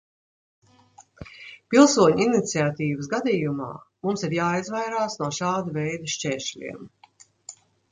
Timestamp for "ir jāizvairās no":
4.29-5.31